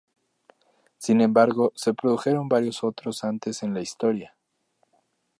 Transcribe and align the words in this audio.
Sin 0.97 1.21
embargo, 1.21 1.73
se 1.75 1.93
produjeron 1.93 2.49
varios 2.49 2.83
otros 2.83 3.23
antes 3.23 3.61
en 3.61 3.75
la 3.75 3.81
historia. 3.81 4.35